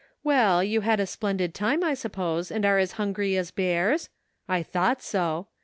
Well, 0.23 0.63
you 0.63 0.81
had 0.81 0.99
a 0.99 1.05
splen 1.05 1.37
did 1.37 1.53
time, 1.53 1.83
I 1.83 1.93
suppose, 1.93 2.49
and 2.49 2.65
are 2.65 2.79
as 2.79 2.93
hungry 2.93 3.37
as 3.37 3.51
bears? 3.51 4.09
I 4.49 4.63
thought 4.63 5.03
so. 5.03 5.49